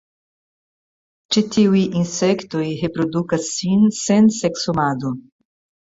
[1.35, 5.19] Ĉi tiuj insektoj reprodukas sin sen seksumado.